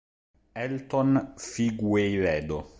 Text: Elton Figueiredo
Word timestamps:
Elton 0.55 1.29
Figueiredo 1.37 2.65